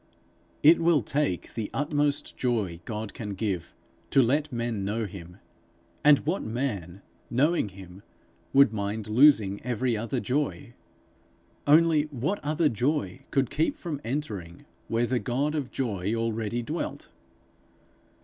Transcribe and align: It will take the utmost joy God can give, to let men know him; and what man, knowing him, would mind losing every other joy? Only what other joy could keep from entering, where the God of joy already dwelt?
It 0.63 0.79
will 0.79 1.03
take 1.03 1.53
the 1.53 1.69
utmost 1.75 2.35
joy 2.35 2.79
God 2.85 3.13
can 3.13 3.35
give, 3.35 3.71
to 4.09 4.23
let 4.23 4.51
men 4.51 4.83
know 4.83 5.05
him; 5.05 5.37
and 6.03 6.17
what 6.25 6.41
man, 6.41 7.03
knowing 7.29 7.69
him, 7.69 8.01
would 8.51 8.73
mind 8.73 9.07
losing 9.07 9.61
every 9.63 9.95
other 9.95 10.19
joy? 10.19 10.73
Only 11.67 12.05
what 12.05 12.39
other 12.43 12.67
joy 12.67 13.19
could 13.29 13.51
keep 13.51 13.75
from 13.75 14.01
entering, 14.03 14.65
where 14.87 15.05
the 15.05 15.19
God 15.19 15.53
of 15.53 15.69
joy 15.69 16.15
already 16.15 16.63
dwelt? 16.63 17.09